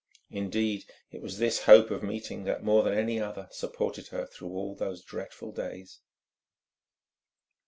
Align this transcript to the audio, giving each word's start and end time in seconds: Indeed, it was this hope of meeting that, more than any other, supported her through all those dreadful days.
Indeed, 0.31 0.85
it 1.11 1.21
was 1.21 1.37
this 1.37 1.65
hope 1.65 1.91
of 1.91 2.01
meeting 2.01 2.43
that, 2.45 2.63
more 2.63 2.81
than 2.81 2.95
any 2.95 3.19
other, 3.19 3.47
supported 3.51 4.07
her 4.07 4.25
through 4.25 4.49
all 4.49 4.73
those 4.73 5.03
dreadful 5.03 5.51
days. 5.51 5.99